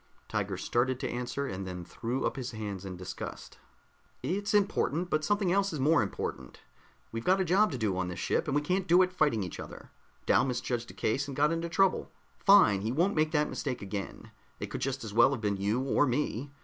Tiger 0.27 0.57
started 0.57 0.99
to 0.99 1.07
answer, 1.11 1.45
and 1.45 1.67
then 1.67 1.85
threw 1.85 2.25
up 2.25 2.35
his 2.35 2.53
hands 2.53 2.85
in 2.85 2.97
disgust. 2.97 3.59
"It's 4.23 4.51
important 4.55 5.11
but 5.11 5.23
something 5.23 5.51
else 5.51 5.73
is 5.73 5.79
more 5.79 6.01
important. 6.01 6.59
We've 7.11 7.23
got 7.23 7.39
a 7.39 7.45
job 7.45 7.71
to 7.71 7.77
do 7.77 7.95
on 7.95 8.07
this 8.07 8.17
ship, 8.17 8.47
and 8.47 8.55
we 8.55 8.63
can't 8.63 8.87
do 8.87 9.03
it 9.03 9.13
fighting 9.13 9.43
each 9.43 9.59
other. 9.59 9.91
Dal 10.25 10.43
misjudged 10.43 10.89
a 10.89 10.95
case 10.95 11.27
and 11.27 11.37
got 11.37 11.51
in 11.51 11.61
trouble. 11.69 12.11
Fine, 12.39 12.81
he 12.81 12.91
won't 12.91 13.13
make 13.15 13.31
that 13.33 13.47
mistake 13.51 13.83
again. 13.83 14.31
It 14.59 14.71
could 14.71 14.81
just 14.81 15.03
as 15.03 15.13
well 15.13 15.33
have 15.33 15.41
been 15.41 15.57
you, 15.57 15.79
or 15.79 16.07
me. 16.07 16.49